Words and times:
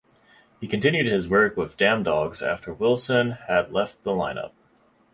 He 0.59 0.67
continued 0.67 1.05
his 1.05 1.27
work 1.29 1.55
with 1.55 1.77
DamnDogs 1.77 2.41
after 2.41 2.73
Wilson 2.73 3.33
had 3.47 3.71
left 3.71 4.01
the 4.01 4.13
line-up. 4.13 4.55